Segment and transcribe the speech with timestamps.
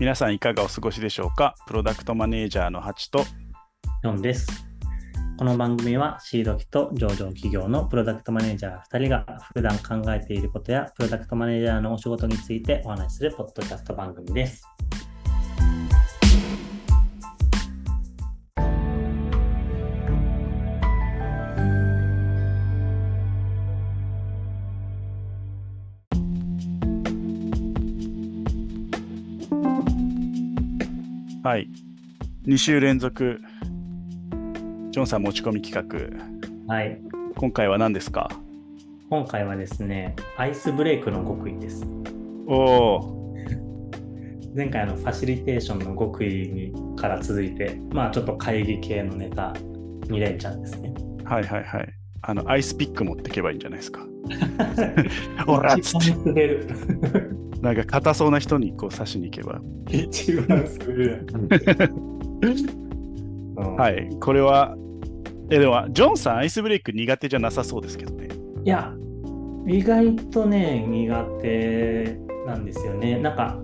[0.00, 1.54] 皆さんいかがお過ごしでしょうか？
[1.68, 3.24] プロダクトマネージャーのハチと
[4.02, 4.66] 4です。
[5.38, 9.24] この番組はシード機と上場企業のプロダクトマネージャー2人が
[9.54, 14.64] 普段考えていることやプロダクトマネージャーのお仕事についてお話しするポッドキャスト番組です。
[31.44, 31.68] はい
[32.46, 33.40] 2週連続
[34.90, 35.88] ジョンさん持ち込み企
[36.66, 36.98] 画はい。
[37.36, 38.30] 今回は何ですか？
[39.10, 41.84] 今回はですね、アイスブレイクの極意です。
[42.46, 42.54] お
[42.96, 43.34] お
[44.56, 49.52] 前回あのファシリテーションの極意にから続いて、まあちょっと会議系のネタ
[50.06, 50.94] 2連チャンですね。
[51.24, 51.88] はいはいはい
[52.22, 54.06] あのアイスピック持ってけばいいんじゃないですか？
[55.46, 56.10] おらっつって。
[57.64, 59.60] なんか硬そうな人にこう刺しに行けば。
[59.88, 61.26] 一番滑る。
[63.56, 63.76] うん。
[63.76, 64.08] はい。
[64.20, 64.76] これは
[65.50, 68.28] えでもジョンさんアイスブレイク苦手じゃなさそうですけどね。
[68.64, 68.94] いや、
[69.66, 73.18] 意外とね、苦手なんですよね。
[73.18, 73.58] なんか、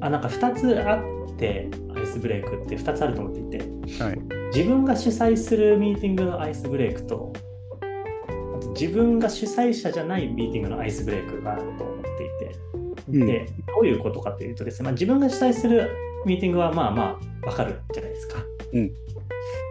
[0.00, 3.58] あなんか2つあって、アイスブレイクって2つあると思っていて、
[4.02, 4.18] はい。
[4.54, 7.32] 自分が主催するミーティングのアイスブレイクと、
[7.80, 12.75] あと自分が主催者じゃないミーティングのアイスブレイクがあると思っていて、うん
[13.24, 15.90] で、どういうことかというとですね、まあ、自分が主催する
[16.24, 18.34] ミーティングはまあまあわかるじゃないですか。
[18.72, 18.88] うん。
[18.88, 18.94] で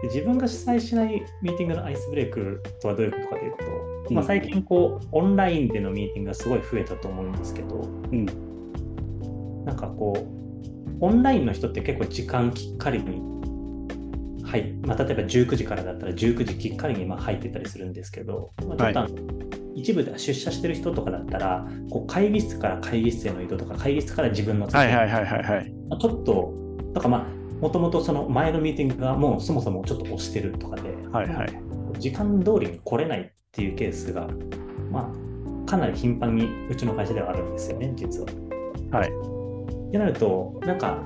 [0.04, 3.64] 自分が主催しないミーティングのアイスブレイクとはどういうことかというと、
[4.08, 4.16] うん。
[4.16, 8.26] まあ、最近こうオンラインでのミーティングがすごい増えたと思うんですけど、うん。
[9.64, 13.36] なんかこうオンラインの人って結構時間きっかりに
[14.46, 19.16] はいまあ、例えば19時からだったら19時きっかりにまあ入ってたりするんですけど、まあ、ちょっとあの、
[19.76, 25.72] 一部では出社してる人とかだったらこう会議室から会議室への移動とか会議室から自分のはいはいはいはいはい。
[25.88, 26.54] まあちょっと、
[26.94, 31.62] だからまあ、もともとその前のミーティングがもうそもそもちょっと押してるとかで、はいはい。
[31.98, 34.26] 時間通りに来れないっていうケースが、
[34.90, 38.26] まあ、かなり頻繁にうちの会社ではあるんですよね、実は。
[38.98, 39.10] はい。
[39.10, 41.02] ってなると、なんか、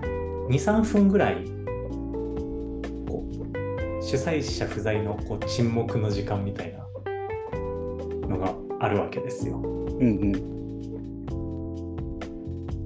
[0.48, 1.44] 2、3分ぐらい、
[4.00, 6.90] 主催者不在のこう沈黙の時間みたいな
[8.26, 9.58] のがあるわけですよ。
[9.58, 10.32] うんうん。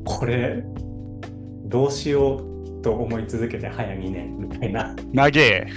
[0.04, 0.62] これ、
[1.66, 4.94] どうしようと思い続けて早2年みたいな。
[5.12, 5.66] 長え。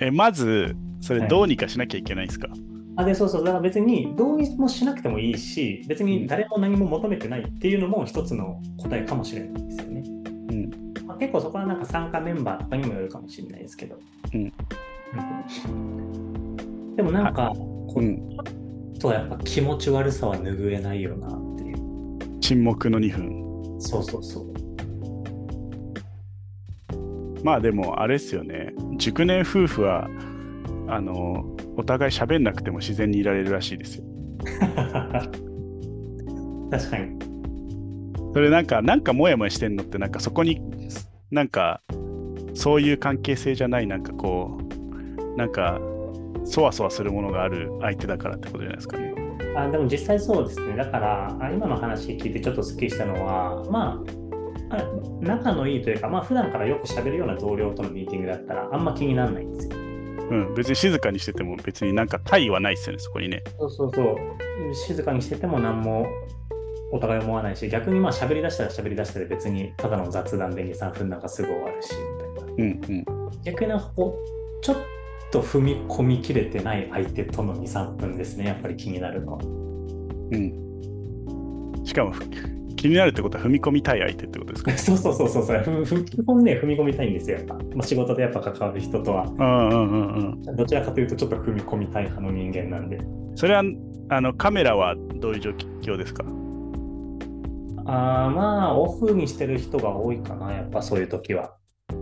[0.00, 2.48] えまずそれどうにかしなきゃいけないんですか、
[2.96, 10.02] あでそうそう、だから別に同意もしなくてもいいし、別に誰も何も求めてないっていうのも一つの答えかもしれないですよね。
[10.50, 10.70] うん。
[11.06, 13.98] まあ、結構そこはなんか参加メンバーとかにもよるかもしれないですけど。
[14.34, 14.40] うん。
[14.42, 16.31] うん
[16.96, 18.28] でもなんか、こううん
[18.98, 21.78] とやっぱ気持ち悪さは拭えないよなっていう。
[22.40, 24.52] 沈黙の2分そうそうそう。
[27.42, 30.08] まあでもあれですよね熟年夫婦は
[30.88, 34.04] あのお互い喋んなくても自然にいられるらしいですよ
[36.70, 37.18] 確かに。
[38.32, 40.62] それなんかなんかモヤモヤしてんのってなんかそこに
[41.30, 41.82] なんか
[42.54, 44.58] そういう関係性じゃないなんかこ
[45.34, 45.80] うなんか
[46.44, 49.14] そわそわするものがある相手だからってことじゃないですかね
[49.56, 50.76] あでも実際そうですね。
[50.76, 54.02] だから、あ今の話聞いてちょっとすっきりしたのは、ま
[54.70, 54.84] あ、あ
[55.20, 59.76] 仲のいいというか、まあ普段からよく喋るような同僚とのミーティングだったら、あんま気にならないんですよ。
[59.76, 64.16] うん別に静かにしてても別になんか対はないですよねそこにねそうそうそう。
[64.74, 66.06] 静かにしてても何も
[66.90, 72.52] お互い思わないし、逆にまあ喋り出したら喋り出したで別にただの雑談で2、3分なんかすぐ終わるし、みたいな。
[72.52, 73.04] うんうん
[73.44, 74.76] 逆にこう、ちょっ
[75.32, 79.38] と踏み込みきれてない相手との2、3分ですね、やっぱり気になるのは。
[79.42, 81.84] うん。
[81.84, 82.22] しかもふ
[82.76, 84.72] 気になるってことは踏み込みたい相手ってことですか？
[84.78, 87.54] そうそうそうそうそう、ふふ基本ね、踏み込みたいんですよ、やっぱ。
[87.54, 90.56] まあ、仕事でやっぱ関わる人とは、うんうんうんうん。
[90.56, 92.98] どちらかというとちょっと踏み込みたい派の人間なんで。
[93.34, 93.62] それは
[94.08, 95.50] あのカメラはどういう状
[95.80, 96.24] 況ですか？
[97.84, 101.54] あーまあ、オフにしてる人が多いかな、やっぱそういう時は。
[101.92, 101.94] う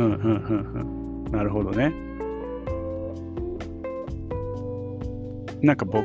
[0.00, 1.32] んうんうんうん。
[1.32, 1.92] なるほどね
[5.64, 6.04] なんか僕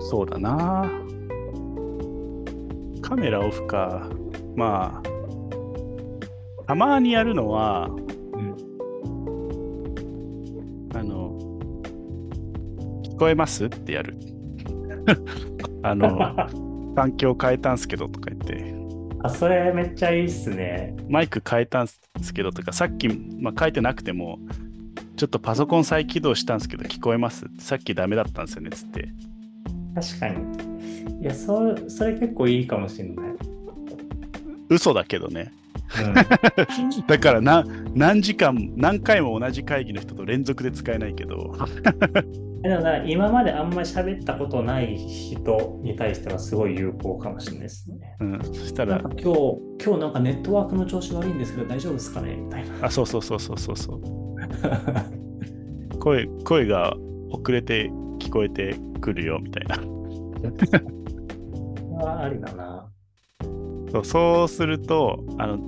[0.00, 0.90] そうだな。
[3.02, 4.08] カメラオフか。
[4.56, 5.08] まあ
[6.66, 8.56] たまにやるのはうん。
[10.94, 11.38] あの
[13.04, 13.66] 聞こえます？
[13.66, 14.16] ってやる。
[15.84, 16.18] あの
[16.96, 18.74] 環境変えたんすけどとか言って。
[19.22, 20.96] あ、それめっちゃいいっすね。
[21.10, 22.00] マイク変えたんす
[22.32, 24.38] けどとか、さっき、まあ、変えてなくても、
[25.18, 27.44] ちょっとパソコン再起動したんですけど、聞こえます？
[27.58, 29.08] さっきダメだったんですよね、つって。
[29.94, 31.22] 確かに。
[31.22, 33.26] いや、そそれ結構いいかもしれない。
[34.70, 35.52] 嘘だけどね。
[36.04, 36.14] うん
[37.08, 41.52] だからな何時間、何回も同じ会議の人と連続で使えないけど、
[42.62, 48.16] でもな今まであんまり喋ったことない人に対してはすごい有効かもしれないですね。
[48.20, 49.24] うん、そしたら今日、
[49.84, 52.36] 今日なんかネットワークの調子悪いんですけど大丈夫ですかね？
[52.36, 52.86] みたいな。
[52.86, 54.17] あ、そうそうそうそうそうそう。
[56.00, 56.94] 声声が
[57.30, 59.76] 遅れて聞こえてくるよみたいな。
[62.04, 62.88] はありだな。
[63.90, 65.58] そうそうするとあの、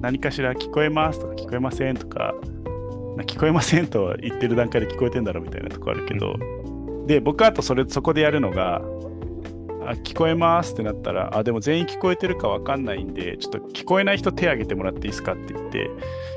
[0.00, 2.34] 何かしら聞こえますとか聞こえませんとか、
[3.16, 6.36] な聞こえませんとは言ってる段階で聞こえてんだろみたいなとこあるけど、
[7.06, 8.82] で、僕あとそれそこでやるのが、
[9.86, 15.82] あ聞こえますってなったら、あ、でも全員聞こえてるかわかんないんで、ちょっと聞こえない人手挙げてもらっていいですかって言って、い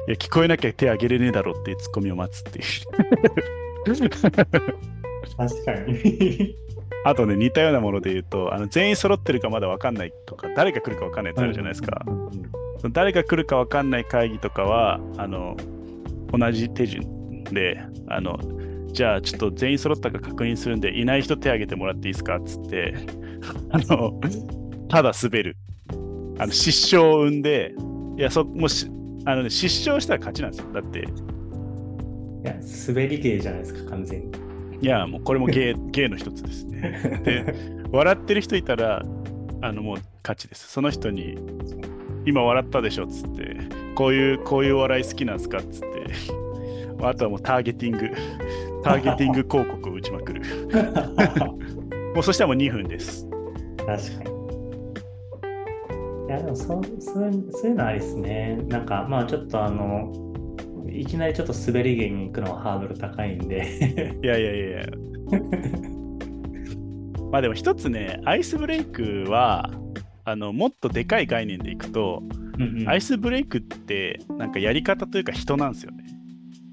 [0.09, 2.65] や、聞こえなきゃ手挙げれねえだろっていうツッコミを待つっていう。
[5.37, 6.55] 確かに。
[7.05, 12.03] あとね、似たようなもので言うと、あの全員揃ってるかまだわかんないとか、誰が来るかわかんないってあるじゃないですか。
[12.05, 15.57] うん誰が来るかわかんない会議とかは、あの、
[16.31, 18.39] 同じ手順で、あの、
[18.91, 22.93] じゃあちょっと全員揃ったか確認するんで、いない人手挙げてもらっていいですかっつって、
[23.71, 24.19] あの、
[24.89, 25.57] ただ滑る。
[26.39, 27.73] あの、失笑を生んで、
[28.17, 28.89] いや、そ、もし、
[29.25, 30.71] あのね、失笑したら勝ちなんですよ。
[30.73, 31.03] だって、い
[32.43, 32.55] や、
[32.87, 34.37] 滑り芸じゃないですか、完全に。
[34.81, 37.21] いや、もうこれも芸 芸の一つですね。
[37.23, 37.53] で、
[37.91, 39.03] 笑ってる人いたら、
[39.61, 40.67] あの、もう勝ちです。
[40.69, 41.37] その人に、
[42.25, 43.57] 今笑ったでしょっつって、
[43.95, 45.87] こういう、こういう笑い好きなんですかっつって、
[47.01, 48.09] あとはもうターゲティング、
[48.83, 50.41] ターゲティング広告を打ちまくる。
[52.17, 53.27] もうそしたらもう2分です。
[53.77, 54.37] 確かに。
[56.25, 58.57] いや、でもそうそういうそういうのありですね。
[58.69, 60.11] なんか、まあちょっとあの、
[60.89, 64.17] いきなりちょっと滑り芸に行くのはハードル高いんで。
[64.23, 64.85] いやいやいやいや。
[67.31, 69.69] まあでも一つね、アイスブレイクは、
[70.25, 72.23] あのもっとでかい概念でいくと、
[72.57, 76.03] うんうんアイスブレイクってなんかやり方というか人なんですよね。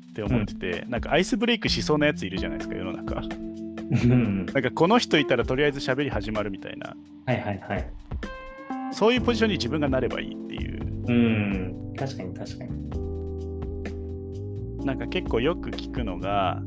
[0.09, 3.21] って思ってて、なんかアイスブレイクしそうなやついるじゃないですか、世の中。
[4.03, 6.97] うんなんかこの人いたらとりあえず喋り始まるみたいな、
[7.27, 7.87] はいはいはい。
[8.93, 10.81] そういうポジションに自分がなればいいっていう。
[11.07, 12.71] うん、確かに確かに。
[14.85, 16.63] なんか結構よく聞くのが、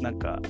[0.00, 0.40] なんか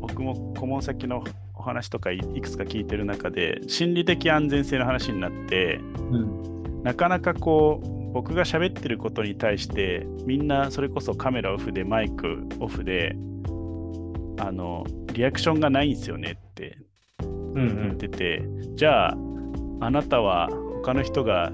[0.00, 1.24] 僕も顧問先の
[1.54, 5.80] お話とかいいくつか聞いてる中で、心理的安全性の話になって、
[6.10, 6.82] うん。
[6.82, 13.16] なかなかこう僕が喋ってることに対してみんなそれこそカメラオフでマイクオフで
[14.44, 16.76] あのリアクションがないんですよねって
[17.22, 17.98] うんう言っん。
[17.98, 18.42] てて、
[18.74, 19.16] じゃあ
[19.80, 20.48] あなたは
[20.82, 21.52] 他の人が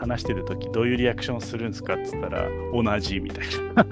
[0.00, 3.84] 話してる時どういうリアクションするんですかっつったら同じみたいな。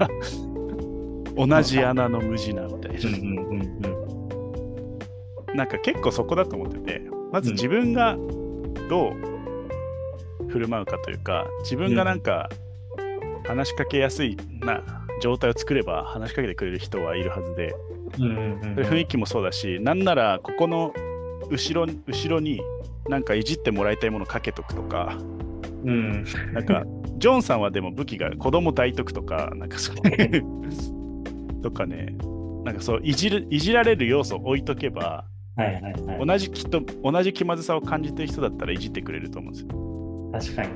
[1.47, 2.97] 同じ穴の無地なみたいな。
[3.09, 3.61] うんうん
[5.49, 5.55] うん。
[5.55, 8.17] なんか結構そこだと思ってて、まず自分が
[8.89, 12.49] どう振る舞うかというか、自分がなんか
[13.45, 14.81] 話しかけやすいな
[15.21, 17.75] 状態を作れば話しかけてくれる人はいるはずで
[18.11, 20.93] 雰囲気もそうだし、なんならここの
[21.49, 22.61] 後ろ後ろに
[23.09, 25.17] なんかいじってもらいたいものかけとくとか、
[25.83, 26.25] うん。
[26.53, 26.83] なんか
[27.17, 32.15] ジョンさんはでも武器が子供抱いとくとか、なんかそういうとかね、
[32.63, 36.25] なんかそういじるいじられる要素を置いとけば、はいはいはい。
[36.25, 39.59] 同じきっと同じ気まずさを感じてる人だったらいじってくれると思うんで
[40.41, 40.53] すよ。
[40.53, 40.69] 確かに。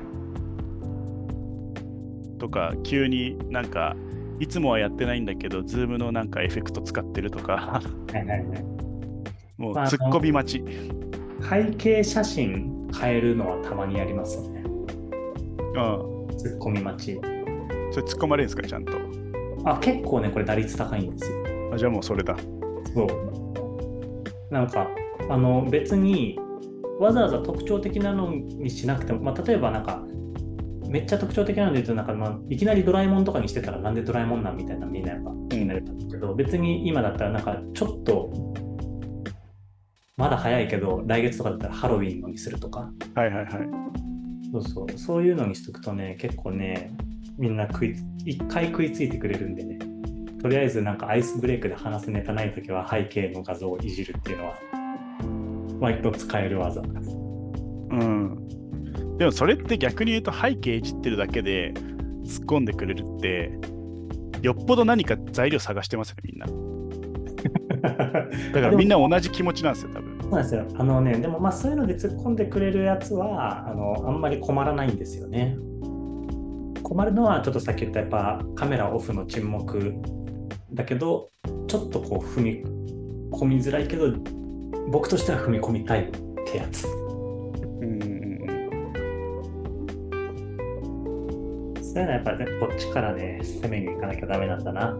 [2.38, 3.94] とか急になんか
[4.40, 8.44] いつもはやってないんだけど、ズームのなんかエフェクト使ってるとか、はいはいはい。
[8.44, 8.82] まあ
[9.62, 10.64] もうツッコミ待ち。
[11.48, 14.62] 背景写真変えるのはたまにやりますよね。
[14.64, 16.36] うん。
[16.36, 17.20] ツッコミ待ち。
[17.92, 18.92] それ突っ込まれるんですか、ちゃんと。
[19.64, 21.36] あ、結構ね、これ打率高いんですよ。
[21.72, 22.36] あじゃあもうそれだ。
[22.94, 24.52] そう。
[24.52, 24.88] なんか、
[25.28, 26.38] あの、別に、
[26.98, 30.02] わざわざ特徴的なのにしなくても、まあ、例えばなんか、
[30.92, 38.30] めっちゃ特徴的なので言うと、なんか、まあ、いきなりドラえもんとかにしてたら、なんでドラえもんなんみたいなみんなやっぱ気になるんですけど、別に今だったら、なんか、ちょっと、
[40.18, 43.46] まだ早いけど、来月とかだったらハロウィンのにするとか、はいはいはい。
[44.52, 46.92] そうそう、そういうのにしとくとね、結構ね、
[47.38, 47.96] みんな食い、
[48.26, 49.78] 一回食いついてくれるんでね、
[50.42, 54.58] とりあえずなんかアイスブレイクで話すネタないときは背景の画像をいじるっていうのは、
[55.80, 56.82] 割と使える技。
[56.82, 58.41] うん。
[59.22, 61.72] でもそれって逆に言うと背景いじってるだけで
[62.24, 63.52] 突っ込んでくれるって、
[64.42, 66.46] よっぽど何か材料探してますよね、みんな。
[68.52, 70.18] だからみんな同じ気持ちなんですよ、多分。
[70.22, 70.66] そうなんですよ。
[70.74, 75.56] あのね、でもまあそういうので突っ込んでくれるやつは、あの、あんまり困らないんですよね。
[76.82, 79.94] 困るのは、ちょっとさっき言ったやっぱカメラオフの沈黙
[80.74, 81.30] だけど、
[81.68, 82.64] ちょっとこう踏み
[83.30, 84.12] 込みづらいけど、
[84.90, 86.10] 僕としては踏み込みたいっ
[86.44, 87.01] てやつ。
[91.92, 94.96] そういうのはやっぱり、ね、こっちからね、攻めに行かなきゃダメなんだな。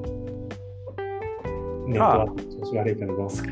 [1.87, 3.49] ネットワーク調子悪いけどどうすか。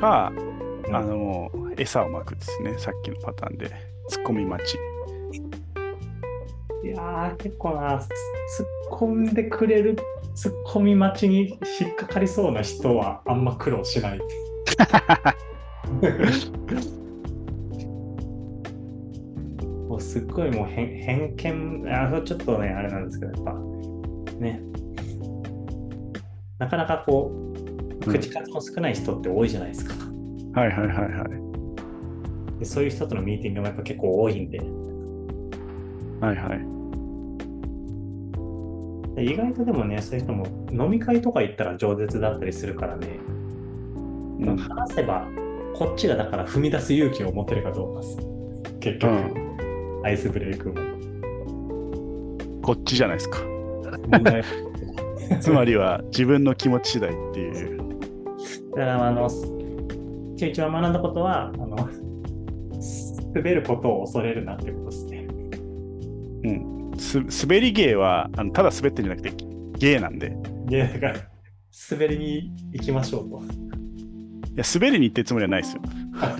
[0.00, 0.46] か、うん
[0.94, 3.70] あのもう餌をまくですね、さっきのパターンで。
[4.08, 4.78] ツッコミ待ち。
[6.82, 8.06] いやー、結構な、突っ
[8.90, 9.98] 込んでくれる、
[10.34, 14.20] 突っ込み待ちに引っかかりそうな人はあんま苦労しない。
[19.96, 23.54] もうすっごいもう偏偏見、あちょっとね、あれなんですけど、やっぱ
[24.38, 24.60] ね、
[26.58, 27.46] なかなかこう、うん
[28.06, 29.94] 口数の少ない人って多いじゃないですか。
[30.52, 32.58] はいはいはいはい。
[32.60, 36.54] でそういう人とのミーティングもやっぱ結構多いんで、はいは
[39.14, 39.16] い。
[39.16, 43.08] で意外とでもね、そういう人も飲み会とか行ったら饒舌だったりするからね、
[44.40, 45.26] うん話せば、
[45.74, 48.18] こっちがだから踏み出す勇気を持てるかどうかです。
[48.80, 49.45] 結局、
[50.06, 50.74] アイスブレイクも。
[52.62, 53.40] こっちじゃないですか。
[55.40, 57.78] つまりは自分の気持ち次第っていう。
[58.70, 59.28] だから、あの、
[60.36, 61.76] 一番学んだことは、あの、
[63.34, 65.26] 滑ることを恐れるなってことですね。
[66.98, 69.44] す滑り芸はあのただ滑ってるんじゃなくて
[69.78, 70.36] 芸なんで。
[70.70, 71.14] いいや、だから、
[71.90, 73.42] 滑りに行きましょうと。
[74.56, 75.82] や滑りに行ってるつもりはないですよ。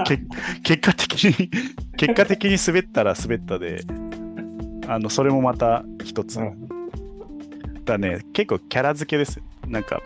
[0.06, 0.18] け
[0.62, 1.50] 結果的に
[1.96, 3.82] 結果的に滑ったら滑ったで、
[4.88, 6.38] あのそれもまた一つ。
[6.40, 6.76] うん
[7.86, 9.44] だね、結構キャラ付けですよ。
[9.68, 10.02] なんか、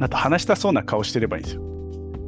[0.00, 1.62] あと話したそうな顔してればいいんですよ。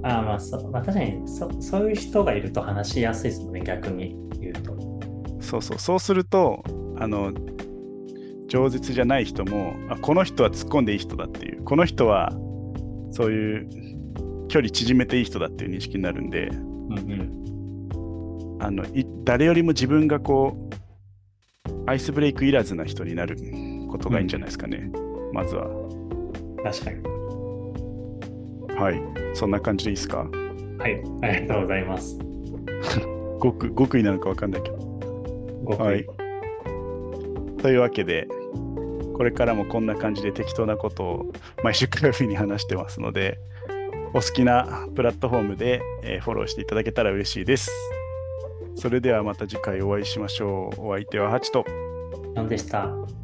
[0.03, 4.77] ああ、まあそう、まあ、確かにそ、そういう人がいると話しやすいですもんね、逆に言うと。
[5.41, 6.63] そうそう、そうすると、
[6.99, 7.33] あの、
[8.49, 12.33] 饒舌じゃない人もあ、この人は突っ込んでいい人だっていう、この人は
[13.11, 13.69] そういう
[14.49, 18.59] 距離縮めていい人だっていう認識になるんで、うんうん。
[18.61, 23.37] あのい誰よりも自分がこう、アイスブレイクいらずな人になる
[23.91, 24.91] ことがいいんじゃないですかね、
[25.33, 25.67] まずは。
[26.65, 27.03] 確かに。
[28.77, 29.01] はい、
[29.35, 30.19] そんな感じでいいですか？
[30.19, 32.19] はい、ありがとうございます。
[33.43, 34.79] 極極意なのか分かんないけど。
[35.79, 36.07] はい。
[37.59, 38.29] というわけで、
[39.19, 41.33] これからもこんな感じで適当なことを
[41.65, 43.41] 毎週火曜日に話してますので、
[44.15, 47.69] お好きなプラットフォームで、えフォローしていただけたら嬉しいです。
[48.77, 50.91] それではまた次回お会いしましょう。
[50.91, 51.65] お相手はハチと。
[52.49, 53.18] でした。